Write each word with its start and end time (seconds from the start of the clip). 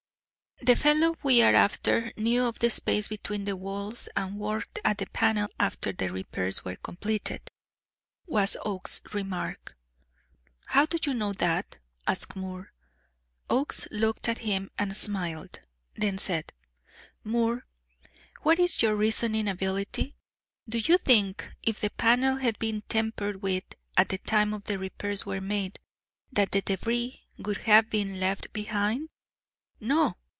"The 0.63 0.75
fellow 0.75 1.17
we 1.23 1.41
are 1.41 1.55
after 1.55 2.13
knew 2.15 2.45
of 2.45 2.59
the 2.59 2.69
space 2.69 3.07
between 3.07 3.45
the 3.45 3.55
walls 3.57 4.07
and 4.15 4.37
worked 4.37 4.77
at 4.85 4.99
the 4.99 5.07
panel 5.07 5.47
after 5.59 5.91
the 5.91 6.11
repairs 6.11 6.63
were 6.63 6.75
completed," 6.75 7.41
was 8.27 8.55
Oakes's 8.63 9.01
remark. 9.11 9.75
"How 10.67 10.85
do 10.85 10.99
you 11.03 11.15
know 11.15 11.33
that?" 11.33 11.79
asked 12.05 12.35
Moore. 12.35 12.73
Oakes 13.49 13.87
looked 13.89 14.29
at 14.29 14.37
him 14.39 14.69
and 14.77 14.95
smiled, 14.95 15.61
then 15.95 16.19
said: 16.19 16.53
"Moore, 17.23 17.65
where 18.43 18.61
is 18.61 18.83
your 18.83 18.95
reasoning 18.95 19.47
ability? 19.47 20.15
Do 20.69 20.77
you 20.77 20.99
think, 20.99 21.51
if 21.63 21.79
the 21.79 21.89
panel 21.89 22.35
had 22.35 22.59
been 22.59 22.81
tampered 22.81 23.41
with 23.41 23.65
at 23.97 24.09
the 24.09 24.19
time 24.19 24.51
the 24.65 24.77
repairs 24.77 25.25
were 25.25 25.41
made, 25.41 25.79
that 26.31 26.51
the 26.51 26.61
débris 26.61 27.17
would 27.39 27.57
have 27.65 27.89
been 27.89 28.19
left 28.19 28.53
behind? 28.53 29.09
No! 29.79 30.17